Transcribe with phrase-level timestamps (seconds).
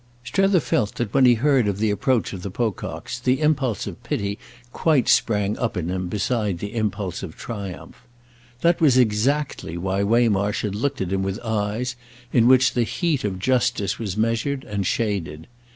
[0.23, 4.01] Strether felt that when he heard of the approach of the Pococks the impulse of
[4.01, 4.39] pity
[4.73, 7.97] quite sprang up in him beside the impulse of triumph.
[8.61, 11.95] That was exactly why Waymarsh had looked at him with eyes
[12.33, 15.45] in which the heat of justice was measured and shaded.